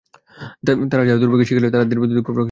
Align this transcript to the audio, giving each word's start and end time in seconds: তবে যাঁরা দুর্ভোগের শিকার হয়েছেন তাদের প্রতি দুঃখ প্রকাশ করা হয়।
তবে 0.65 0.77
যাঁরা 1.09 1.19
দুর্ভোগের 1.23 1.47
শিকার 1.47 1.63
হয়েছেন 1.63 1.79
তাদের 1.83 1.99
প্রতি 2.01 2.13
দুঃখ 2.17 2.25
প্রকাশ 2.25 2.25
করা 2.27 2.35
হয়। 2.35 2.39